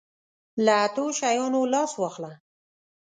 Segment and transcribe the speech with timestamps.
[0.65, 2.31] له اتو شیانو لاس واخله.